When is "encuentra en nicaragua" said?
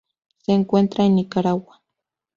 0.53-1.83